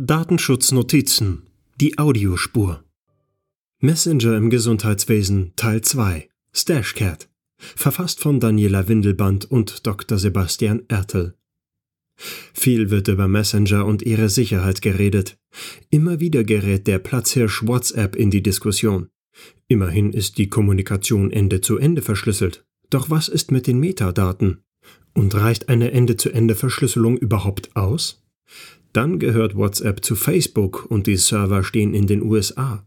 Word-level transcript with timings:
Datenschutznotizen 0.00 1.42
Die 1.80 1.98
Audiospur 1.98 2.84
Messenger 3.80 4.36
im 4.36 4.48
Gesundheitswesen 4.48 5.54
Teil 5.56 5.82
2 5.82 6.28
Stashcat 6.52 7.28
Verfasst 7.56 8.20
von 8.20 8.38
Daniela 8.38 8.86
Windelband 8.86 9.50
und 9.50 9.88
Dr. 9.88 10.16
Sebastian 10.16 10.82
Ertel 10.86 11.34
viel 12.54 12.90
wird 12.90 13.08
über 13.08 13.26
Messenger 13.26 13.84
und 13.86 14.02
ihre 14.02 14.28
Sicherheit 14.28 14.82
geredet. 14.82 15.36
Immer 15.90 16.20
wieder 16.20 16.44
gerät 16.44 16.86
der 16.86 17.00
Platzhirsch 17.00 17.66
WhatsApp 17.66 18.14
in 18.14 18.30
die 18.30 18.42
Diskussion. 18.42 19.08
Immerhin 19.66 20.12
ist 20.12 20.38
die 20.38 20.48
Kommunikation 20.48 21.32
Ende 21.32 21.60
zu 21.60 21.76
Ende 21.76 22.02
verschlüsselt. 22.02 22.64
Doch 22.88 23.10
was 23.10 23.26
ist 23.26 23.50
mit 23.50 23.66
den 23.66 23.80
Metadaten? 23.80 24.62
Und 25.12 25.34
reicht 25.34 25.68
eine 25.68 25.90
Ende-zu-Ende-Verschlüsselung 25.90 27.16
überhaupt 27.16 27.74
aus? 27.74 28.22
Dann 28.92 29.18
gehört 29.18 29.54
WhatsApp 29.54 30.04
zu 30.04 30.16
Facebook 30.16 30.86
und 30.88 31.06
die 31.06 31.16
Server 31.16 31.62
stehen 31.62 31.94
in 31.94 32.06
den 32.06 32.22
USA. 32.22 32.84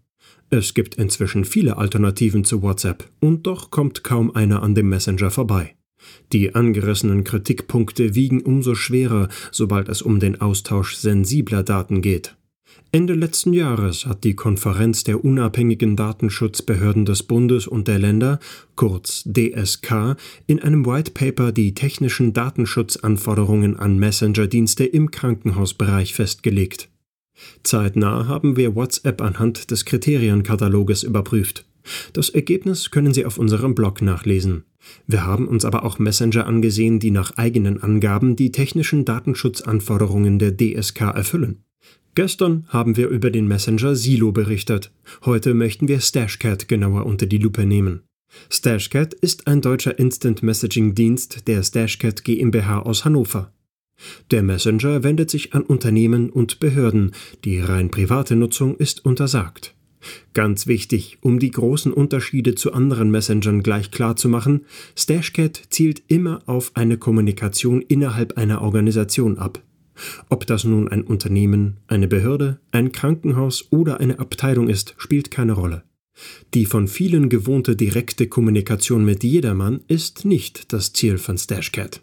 Es 0.49 0.73
gibt 0.73 0.95
inzwischen 0.95 1.45
viele 1.45 1.77
Alternativen 1.77 2.43
zu 2.43 2.61
WhatsApp 2.61 3.09
und 3.19 3.47
doch 3.47 3.71
kommt 3.71 4.03
kaum 4.03 4.35
einer 4.35 4.63
an 4.63 4.75
dem 4.75 4.89
Messenger 4.89 5.31
vorbei. 5.31 5.75
Die 6.33 6.55
angerissenen 6.55 7.23
Kritikpunkte 7.23 8.15
wiegen 8.15 8.41
umso 8.41 8.75
schwerer, 8.75 9.29
sobald 9.51 9.87
es 9.87 10.01
um 10.01 10.19
den 10.19 10.41
Austausch 10.41 10.95
sensibler 10.95 11.63
Daten 11.63 12.01
geht. 12.01 12.35
Ende 12.93 13.13
letzten 13.13 13.53
Jahres 13.53 14.05
hat 14.05 14.25
die 14.25 14.35
Konferenz 14.35 15.05
der 15.05 15.23
unabhängigen 15.23 15.95
Datenschutzbehörden 15.95 17.05
des 17.05 17.23
Bundes 17.23 17.65
und 17.65 17.87
der 17.87 17.99
Länder, 17.99 18.37
kurz 18.75 19.23
DSK, 19.23 20.17
in 20.45 20.61
einem 20.61 20.85
White 20.85 21.11
Paper 21.11 21.53
die 21.53 21.73
technischen 21.73 22.33
Datenschutzanforderungen 22.33 23.77
an 23.77 23.97
Messenger-Dienste 23.97 24.83
im 24.83 25.09
Krankenhausbereich 25.09 26.13
festgelegt. 26.13 26.89
Zeitnah 27.63 28.27
haben 28.27 28.57
wir 28.57 28.75
WhatsApp 28.75 29.21
anhand 29.21 29.71
des 29.71 29.85
Kriterienkataloges 29.85 31.03
überprüft. 31.03 31.65
Das 32.11 32.29
Ergebnis 32.29 32.91
können 32.91 33.13
Sie 33.13 33.26
auf 33.26 33.37
unserem 33.37 33.73
Blog 33.73 34.01
nachlesen. 34.01 34.65
Wir 35.07 35.26
haben 35.26 35.48
uns 35.48 35.63
aber 35.63 35.85
auch 35.85 35.98
Messenger 35.98 36.45
angesehen, 36.45 36.99
die 36.99 37.11
nach 37.11 37.37
eigenen 37.37 37.81
Angaben 37.81 38.35
die 38.35 38.51
technischen 38.51 39.05
Datenschutzanforderungen 39.05 40.39
der 40.39 40.57
DSK 40.57 41.03
erfüllen. 41.15 41.63
Gestern 42.13 42.65
haben 42.68 42.98
wir 42.98 43.07
über 43.07 43.32
den 43.32 43.48
Messenger 43.48 43.96
Silo 43.96 44.34
berichtet. 44.34 44.91
Heute 45.24 45.54
möchten 45.54 45.88
wir 45.88 46.01
Stashcat 46.01 46.68
genauer 46.68 47.05
unter 47.05 47.26
die 47.26 47.38
Lupe 47.38 47.65
nehmen. 47.65 48.01
Stashcat 48.49 49.13
ist 49.13 49.48
ein 49.48 49.62
deutscher 49.62 49.98
Instant 49.98 50.43
Messaging 50.43 50.93
Dienst 50.93 51.48
der 51.48 51.63
Stashcat 51.63 52.23
GmbH 52.23 52.79
aus 52.79 53.05
Hannover. 53.05 53.54
Der 54.29 54.43
Messenger 54.43 55.04
wendet 55.04 55.29
sich 55.29 55.54
an 55.54 55.62
Unternehmen 55.62 56.29
und 56.29 56.60
Behörden, 56.60 57.12
die 57.46 57.60
rein 57.60 57.91
private 57.91 58.35
Nutzung 58.35 58.76
ist 58.76 59.05
untersagt. 59.05 59.76
Ganz 60.34 60.66
wichtig, 60.68 61.20
um 61.21 61.40
die 61.40 61.51
großen 61.51 61.93
Unterschiede 61.93 62.55
zu 62.55 62.73
anderen 62.73 63.12
Messengern 63.12 63.62
gleich 63.63 63.91
klar 63.91 64.16
zu 64.16 64.28
machen, 64.28 64.66
Stashcat 64.97 65.62
zielt 65.69 66.01
immer 66.07 66.41
auf 66.45 66.72
eine 66.73 66.97
Kommunikation 66.97 67.81
innerhalb 67.81 68.38
einer 68.38 68.62
Organisation 68.62 69.38
ab. 69.38 69.62
Ob 70.30 70.46
das 70.47 70.63
nun 70.63 70.88
ein 70.88 71.03
Unternehmen, 71.03 71.78
eine 71.88 72.07
Behörde, 72.07 72.59
ein 72.72 72.91
Krankenhaus 72.91 73.68
oder 73.72 74.00
eine 74.00 74.19
Abteilung 74.19 74.69
ist, 74.69 74.96
spielt 74.97 75.31
keine 75.31 75.53
Rolle. 75.53 75.84
Die 76.53 76.66
von 76.66 76.88
vielen 76.88 77.30
gewohnte 77.30 77.75
direkte 77.75 78.28
Kommunikation 78.28 79.06
mit 79.06 79.24
jedermann 79.24 79.81
ist 79.88 80.25
nicht 80.25 80.74
das 80.74 80.94
Ziel 80.94 81.18
von 81.18 81.38
Stashcat. 81.38 82.02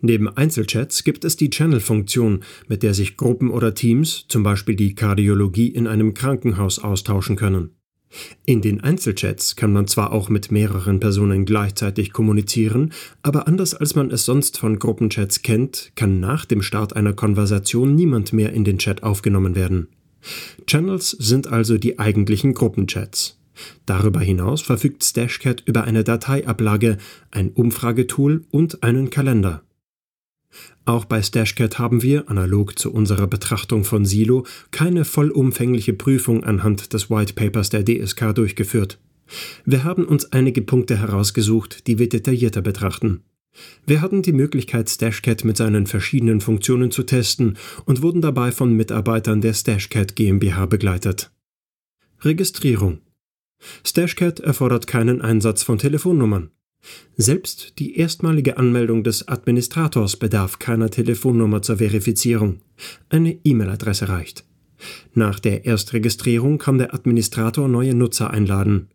Neben 0.00 0.28
Einzelchats 0.28 1.04
gibt 1.04 1.24
es 1.24 1.36
die 1.36 1.50
Channel-Funktion, 1.50 2.44
mit 2.68 2.82
der 2.82 2.94
sich 2.94 3.16
Gruppen 3.16 3.50
oder 3.50 3.74
Teams, 3.74 4.26
zum 4.28 4.42
Beispiel 4.42 4.76
die 4.76 4.94
Kardiologie 4.94 5.68
in 5.68 5.86
einem 5.86 6.14
Krankenhaus, 6.14 6.78
austauschen 6.78 7.36
können. 7.36 7.77
In 8.46 8.62
den 8.62 8.80
Einzelchats 8.80 9.56
kann 9.56 9.72
man 9.72 9.86
zwar 9.86 10.12
auch 10.12 10.28
mit 10.28 10.50
mehreren 10.50 11.00
Personen 11.00 11.44
gleichzeitig 11.44 12.12
kommunizieren, 12.12 12.92
aber 13.22 13.46
anders 13.46 13.74
als 13.74 13.94
man 13.94 14.10
es 14.10 14.24
sonst 14.24 14.58
von 14.58 14.78
Gruppenchats 14.78 15.42
kennt, 15.42 15.92
kann 15.94 16.20
nach 16.20 16.44
dem 16.44 16.62
Start 16.62 16.96
einer 16.96 17.12
Konversation 17.12 17.94
niemand 17.94 18.32
mehr 18.32 18.52
in 18.52 18.64
den 18.64 18.78
Chat 18.78 19.02
aufgenommen 19.02 19.54
werden. 19.54 19.88
Channels 20.66 21.10
sind 21.10 21.48
also 21.48 21.78
die 21.78 21.98
eigentlichen 21.98 22.54
Gruppenchats. 22.54 23.38
Darüber 23.86 24.20
hinaus 24.20 24.62
verfügt 24.62 25.04
Stashcat 25.04 25.62
über 25.66 25.84
eine 25.84 26.04
Dateiablage, 26.04 26.98
ein 27.30 27.50
Umfragetool 27.50 28.44
und 28.50 28.82
einen 28.82 29.10
Kalender. 29.10 29.62
Auch 30.88 31.04
bei 31.04 31.22
Stashcat 31.22 31.78
haben 31.78 32.02
wir, 32.02 32.30
analog 32.30 32.78
zu 32.78 32.90
unserer 32.90 33.26
Betrachtung 33.26 33.84
von 33.84 34.06
Silo, 34.06 34.46
keine 34.70 35.04
vollumfängliche 35.04 35.92
Prüfung 35.92 36.44
anhand 36.44 36.94
des 36.94 37.10
White 37.10 37.34
Papers 37.34 37.68
der 37.68 37.84
DSK 37.84 38.34
durchgeführt. 38.34 38.98
Wir 39.66 39.84
haben 39.84 40.06
uns 40.06 40.32
einige 40.32 40.62
Punkte 40.62 40.96
herausgesucht, 40.96 41.86
die 41.86 41.98
wir 41.98 42.08
detaillierter 42.08 42.62
betrachten. 42.62 43.20
Wir 43.84 44.00
hatten 44.00 44.22
die 44.22 44.32
Möglichkeit, 44.32 44.88
Stashcat 44.88 45.44
mit 45.44 45.58
seinen 45.58 45.86
verschiedenen 45.86 46.40
Funktionen 46.40 46.90
zu 46.90 47.02
testen 47.02 47.58
und 47.84 48.00
wurden 48.00 48.22
dabei 48.22 48.50
von 48.50 48.72
Mitarbeitern 48.72 49.42
der 49.42 49.52
Stashcat 49.52 50.16
GmbH 50.16 50.64
begleitet. 50.64 51.30
Registrierung 52.22 53.02
Stashcat 53.84 54.40
erfordert 54.40 54.86
keinen 54.86 55.20
Einsatz 55.20 55.62
von 55.62 55.76
Telefonnummern. 55.76 56.50
Selbst 57.16 57.78
die 57.78 57.98
erstmalige 57.98 58.56
Anmeldung 58.58 59.02
des 59.02 59.26
Administrators 59.26 60.16
bedarf 60.16 60.58
keiner 60.58 60.90
Telefonnummer 60.90 61.62
zur 61.62 61.78
Verifizierung. 61.78 62.60
Eine 63.08 63.38
E-Mail-Adresse 63.44 64.08
reicht. 64.08 64.44
Nach 65.14 65.40
der 65.40 65.66
Erstregistrierung 65.66 66.58
kann 66.58 66.78
der 66.78 66.94
Administrator 66.94 67.68
neue 67.68 67.94
Nutzer 67.94 68.30
einladen. 68.30 68.88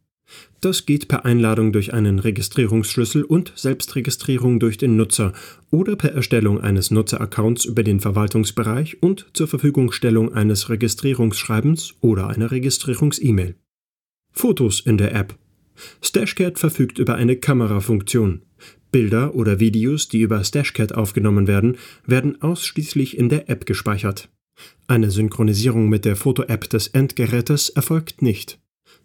Das 0.62 0.86
geht 0.86 1.10
per 1.10 1.26
Einladung 1.26 1.74
durch 1.74 1.94
einen 1.94 2.20
Registrierungsschlüssel 2.20 3.24
und 3.24 3.52
Selbstregistrierung 3.56 4.60
durch 4.62 4.78
den 4.78 4.96
Nutzer 4.96 5.34
oder 5.70 5.98
per 5.98 6.14
Erstellung 6.14 6.62
eines 6.62 6.92
Nutzeraccounts 6.92 7.66
über 7.66 7.84
den 7.84 8.00
Verwaltungsbereich 8.00 9.04
und 9.04 9.26
zur 9.34 9.48
Verfügungstellung 9.48 10.34
eines 10.34 10.70
Registrierungsschreibens 10.70 11.96
oder 12.00 12.28
einer 12.28 12.52
Registrierungs-E-Mail. 12.52 13.56
Fotos 14.32 14.80
in 14.80 14.98
der 14.98 15.14
App 15.14 15.38
Stashcat 16.02 16.60
verfügt 16.60 17.00
über 17.00 17.16
eine 17.16 17.36
Kamerafunktion. 17.36 18.42
Bilder 18.92 19.36
oder 19.36 19.60
Videos, 19.60 20.08
die 20.08 20.22
über 20.22 20.44
Stashcat 20.44 20.94
aufgenommen 20.94 21.48
werden, 21.48 21.78
werden 22.06 22.42
ausschließlich 22.42 23.18
in 23.18 23.30
der 23.30 23.50
App 23.50 23.66
gespeichert. 23.66 24.30
Eine 24.88 25.12
Synchronisierung 25.12 25.90
mit 25.90 26.06
der 26.06 26.16
Foto-App 26.16 26.70
des 26.70 26.88
Endgerätes 26.88 27.70
erfolgt 27.70 28.22
nicht. 28.22 28.60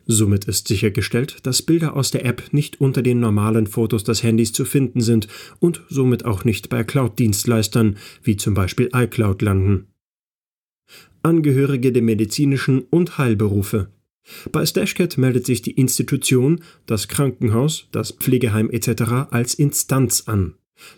Somit 0.06 0.46
ist 0.46 0.68
sichergestellt, 0.68 1.38
dass 1.42 1.62
Bilder 1.62 1.94
aus 1.96 2.10
der 2.10 2.24
App 2.24 2.52
nicht 2.52 2.80
unter 2.80 3.02
den 3.02 3.20
normalen 3.20 3.66
Fotos 3.66 4.04
des 4.04 4.22
Handys 4.22 4.52
zu 4.52 4.64
finden 4.64 5.00
sind 5.00 5.28
und 5.58 5.82
somit 5.88 6.24
auch 6.24 6.44
nicht 6.44 6.68
bei 6.68 6.84
Cloud-Dienstleistern 6.84 7.96
wie 8.22 8.36
zum 8.36 8.54
Beispiel 8.54 8.88
iCloud 8.94 9.42
landen. 9.42 9.88
Angehörige 11.22 11.92
der 11.92 12.02
medizinischen 12.02 12.82
und 12.90 13.18
Heilberufe 13.18 13.90
bei 14.52 14.64
Stashcat 14.64 15.18
meldet 15.18 15.46
sich 15.46 15.62
die 15.62 15.72
Institution, 15.72 16.60
das 16.86 17.08
Krankenhaus, 17.08 17.88
das 17.92 18.12
Pflegeheim 18.12 18.70
etc. 18.70 19.30
als 19.30 19.54
Instanz 19.54 20.24
an. 20.26 20.54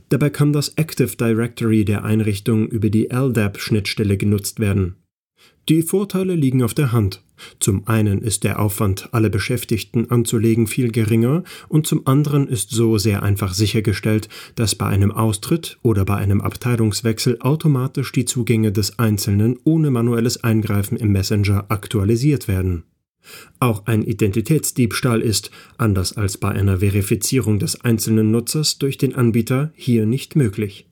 Dabei 0.08 0.30
kann 0.30 0.52
das 0.52 0.70
Active 0.70 1.16
Directory 1.16 1.84
der 1.84 2.04
Einrichtung 2.04 2.68
über 2.68 2.90
die 2.90 3.10
LDAP-Schnittstelle 3.10 4.16
genutzt 4.16 4.60
werden. 4.60 4.96
Die 5.68 5.82
Vorteile 5.82 6.34
liegen 6.34 6.62
auf 6.62 6.74
der 6.74 6.92
Hand. 6.92 7.22
Zum 7.58 7.86
einen 7.86 8.20
ist 8.20 8.44
der 8.44 8.58
Aufwand, 8.58 9.08
alle 9.12 9.30
Beschäftigten 9.30 10.10
anzulegen, 10.10 10.66
viel 10.66 10.90
geringer 10.90 11.44
und 11.68 11.86
zum 11.86 12.06
anderen 12.06 12.48
ist 12.48 12.70
so 12.70 12.98
sehr 12.98 13.22
einfach 13.22 13.54
sichergestellt, 13.54 14.28
dass 14.56 14.74
bei 14.74 14.86
einem 14.86 15.12
Austritt 15.12 15.78
oder 15.82 16.04
bei 16.04 16.16
einem 16.16 16.40
Abteilungswechsel 16.40 17.38
automatisch 17.40 18.12
die 18.12 18.26
Zugänge 18.26 18.72
des 18.72 18.98
Einzelnen 18.98 19.58
ohne 19.64 19.90
manuelles 19.90 20.42
Eingreifen 20.44 20.98
im 20.98 21.12
Messenger 21.12 21.66
aktualisiert 21.68 22.48
werden. 22.48 22.84
Auch 23.58 23.86
ein 23.86 24.02
Identitätsdiebstahl 24.02 25.20
ist, 25.20 25.50
anders 25.78 26.16
als 26.16 26.38
bei 26.38 26.48
einer 26.50 26.78
Verifizierung 26.78 27.58
des 27.58 27.80
einzelnen 27.82 28.30
Nutzers 28.30 28.78
durch 28.78 28.98
den 28.98 29.14
Anbieter, 29.14 29.72
hier 29.74 30.06
nicht 30.06 30.36
möglich. 30.36 30.86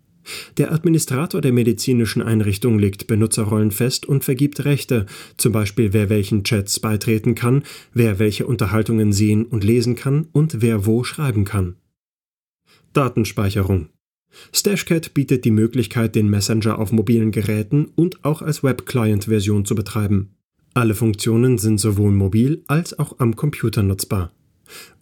Der 0.58 0.72
Administrator 0.72 1.40
der 1.40 1.52
medizinischen 1.52 2.22
Einrichtung 2.22 2.78
legt 2.78 3.06
Benutzerrollen 3.06 3.70
fest 3.70 4.06
und 4.06 4.24
vergibt 4.24 4.64
Rechte, 4.64 5.06
zum 5.36 5.52
Beispiel 5.52 5.92
wer 5.92 6.10
welchen 6.10 6.44
Chats 6.44 6.80
beitreten 6.80 7.34
kann, 7.34 7.62
wer 7.94 8.18
welche 8.18 8.46
Unterhaltungen 8.46 9.12
sehen 9.12 9.46
und 9.46 9.64
lesen 9.64 9.96
kann 9.96 10.28
und 10.32 10.60
wer 10.60 10.86
wo 10.86 11.04
schreiben 11.04 11.44
kann. 11.44 11.76
Datenspeicherung 12.92 13.88
Stashcat 14.52 15.14
bietet 15.14 15.44
die 15.46 15.50
Möglichkeit, 15.50 16.14
den 16.14 16.28
Messenger 16.28 16.78
auf 16.78 16.92
mobilen 16.92 17.30
Geräten 17.30 17.86
und 17.96 18.24
auch 18.24 18.42
als 18.42 18.62
Web-Client-Version 18.62 19.64
zu 19.64 19.74
betreiben. 19.74 20.37
Alle 20.74 20.94
Funktionen 20.94 21.58
sind 21.58 21.78
sowohl 21.78 22.12
mobil 22.12 22.62
als 22.68 22.98
auch 22.98 23.18
am 23.18 23.36
Computer 23.36 23.82
nutzbar. 23.82 24.32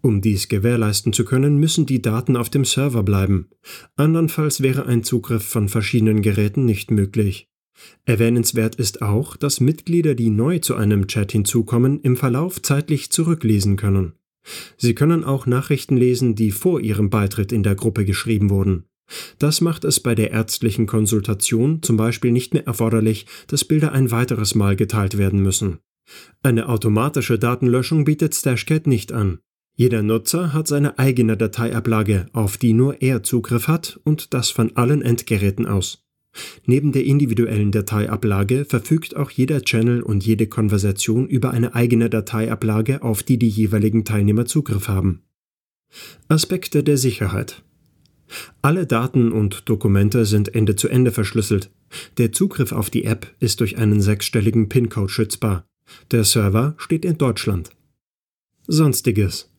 Um 0.01 0.21
dies 0.21 0.49
gewährleisten 0.49 1.13
zu 1.13 1.25
können, 1.25 1.59
müssen 1.59 1.87
die 1.87 2.01
Daten 2.01 2.37
auf 2.37 2.51
dem 2.51 2.65
Server 2.65 3.03
bleiben. 3.03 3.49
Andernfalls 3.97 4.63
wäre 4.63 4.87
ein 4.87 5.03
Zugriff 5.03 5.45
von 5.45 5.69
verschiedenen 5.69 6.23
Geräten 6.23 6.65
nicht 6.65 6.91
möglich. 6.91 7.49
Erwähnenswert 8.05 8.77
ist 8.77 9.03
auch, 9.03 9.37
dass 9.37 9.61
Mitglieder, 9.61 10.15
die 10.15 10.31
neu 10.31 10.61
zu 10.61 10.77
einem 10.77 11.09
Chat 11.09 11.33
hinzukommen, 11.33 12.01
im 12.01 12.17
Verlauf 12.17 12.63
zeitlich 12.63 13.11
zurücklesen 13.11 13.77
können. 13.77 14.15
Sie 14.77 14.95
können 14.95 15.25
auch 15.25 15.47
Nachrichten 15.47 15.97
lesen, 15.97 16.37
die 16.37 16.53
vor 16.53 16.81
ihrem 16.81 17.11
Beitritt 17.11 17.53
in 17.53 17.63
der 17.63 17.75
Gruppe 17.75 18.05
geschrieben 18.05 18.49
wurden. 18.49 18.85
Das 19.39 19.61
macht 19.61 19.85
es 19.85 20.01
bei 20.01 20.15
der 20.15 20.31
ärztlichen 20.33 20.87
Konsultation 20.87 21.83
zum 21.83 21.97
Beispiel 21.97 22.33
nicht 22.33 22.55
mehr 22.55 22.67
erforderlich, 22.67 23.27
dass 23.47 23.65
Bilder 23.65 23.93
ein 23.93 24.11
weiteres 24.11 24.55
Mal 24.55 24.77
geteilt 24.77 25.19
werden 25.19 25.41
müssen. 25.41 25.79
Eine 26.43 26.69
automatische 26.69 27.39
Datenlöschung 27.39 28.05
bietet 28.05 28.35
Stashcat 28.35 28.87
nicht 28.87 29.13
an. 29.13 29.39
Jeder 29.75 30.03
Nutzer 30.03 30.53
hat 30.53 30.69
seine 30.69 30.99
eigene 30.99 31.37
Dateiablage, 31.37 32.27
auf 32.33 32.57
die 32.57 32.73
nur 32.73 33.03
er 33.03 33.23
Zugriff 33.23 33.69
hat 33.69 34.01
und 34.05 34.33
das 34.33 34.51
von 34.51 34.75
allen 34.77 35.03
Endgeräten 35.03 35.67
aus. 35.67 36.03
Neben 36.65 36.93
der 36.93 37.05
individuellen 37.05 37.73
Dateiablage 37.73 38.65
verfügt 38.65 39.17
auch 39.17 39.31
jeder 39.31 39.63
Channel 39.63 40.03
und 40.03 40.25
jede 40.25 40.47
Konversation 40.47 41.27
über 41.27 41.51
eine 41.51 41.75
eigene 41.75 42.11
Dateiablage, 42.11 43.03
auf 43.03 43.23
die 43.23 43.39
die 43.39 43.49
jeweiligen 43.49 44.05
Teilnehmer 44.05 44.47
Zugriff 44.47 44.89
haben. 44.89 45.23
Aspekte 46.29 46.83
der 46.83 46.99
Sicherheit 46.99 47.63
alle 48.63 48.87
Daten 48.87 49.33
und 49.33 49.69
Dokumente 49.69 50.27
sind 50.27 50.55
Ende 50.55 50.77
zu 50.77 50.89
Ende 50.89 51.13
verschlüsselt. 51.13 51.71
Der 52.19 52.33
Zugriff 52.33 52.73
auf 52.73 52.91
die 52.91 53.05
App 53.05 53.35
ist 53.41 53.61
durch 53.61 53.79
einen 53.79 54.01
sechsstelligen 54.01 54.69
PIN-Code 54.69 55.09
schützbar. 55.09 55.65
Der 56.11 56.25
Server 56.25 56.75
steht 56.79 57.05
in 57.05 57.19
Deutschland. 57.19 57.71
Sonstiges. 58.67 59.51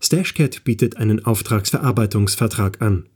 Stashcat 0.00 0.64
bietet 0.64 0.98
einen 0.98 1.24
Auftragsverarbeitungsvertrag 1.24 2.82
an. 2.82 3.08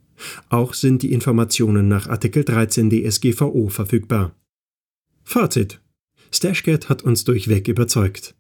Auch 0.49 0.73
sind 0.73 1.03
die 1.03 1.13
Informationen 1.13 1.89
nach 1.89 2.09
Artikel 2.09 2.45
13 2.45 2.89
DSGVO 2.91 3.69
verfügbar. 3.69 4.35
Fazit. 5.25 5.81
Stashcat 6.31 6.89
hat 6.89 7.03
uns 7.03 7.25
durchweg 7.25 7.69
überzeugt. 7.69 8.35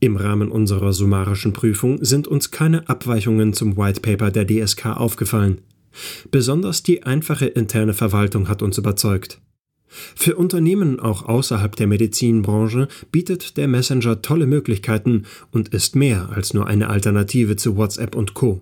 Im 0.00 0.16
Rahmen 0.16 0.50
unserer 0.50 0.92
summarischen 0.92 1.54
Prüfung 1.54 2.04
sind 2.04 2.28
uns 2.28 2.50
keine 2.50 2.88
Abweichungen 2.88 3.54
zum 3.54 3.76
White 3.76 4.00
Paper 4.00 4.30
der 4.30 4.46
DSK 4.46 4.86
aufgefallen. 4.86 5.62
Besonders 6.30 6.82
die 6.82 7.02
einfache 7.02 7.46
interne 7.46 7.94
Verwaltung 7.94 8.48
hat 8.48 8.62
uns 8.62 8.78
überzeugt. 8.78 9.40
Für 10.16 10.34
Unternehmen 10.36 10.98
auch 10.98 11.26
außerhalb 11.26 11.76
der 11.76 11.86
Medizinbranche 11.86 12.88
bietet 13.12 13.56
der 13.56 13.68
Messenger 13.68 14.22
tolle 14.22 14.46
Möglichkeiten 14.46 15.24
und 15.52 15.68
ist 15.68 15.94
mehr 15.94 16.30
als 16.30 16.52
nur 16.52 16.66
eine 16.66 16.88
Alternative 16.88 17.56
zu 17.56 17.76
WhatsApp 17.76 18.16
und 18.16 18.34
Co. 18.34 18.60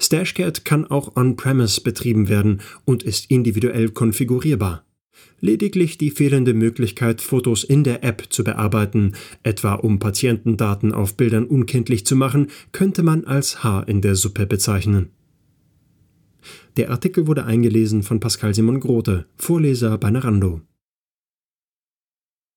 Stashcat 0.00 0.64
kann 0.64 0.86
auch 0.86 1.16
on-premise 1.16 1.80
betrieben 1.80 2.28
werden 2.28 2.60
und 2.84 3.02
ist 3.02 3.30
individuell 3.30 3.90
konfigurierbar. 3.90 4.84
Lediglich 5.40 5.98
die 5.98 6.10
fehlende 6.10 6.54
Möglichkeit, 6.54 7.20
Fotos 7.20 7.62
in 7.62 7.84
der 7.84 8.02
App 8.02 8.24
zu 8.30 8.42
bearbeiten, 8.42 9.14
etwa 9.42 9.74
um 9.74 9.98
Patientendaten 9.98 10.92
auf 10.92 11.16
Bildern 11.16 11.44
unkenntlich 11.44 12.06
zu 12.06 12.16
machen, 12.16 12.48
könnte 12.72 13.02
man 13.02 13.24
als 13.24 13.62
Haar 13.62 13.86
in 13.86 14.00
der 14.00 14.14
Suppe 14.14 14.46
bezeichnen. 14.46 15.10
Der 16.76 16.90
Artikel 16.90 17.26
wurde 17.26 17.46
eingelesen 17.46 18.02
von 18.02 18.20
Pascal 18.20 18.54
Simon 18.54 18.80
Grote, 18.80 19.26
Vorleser 19.36 19.96
bei 19.96 20.10
Narando. 20.10 20.60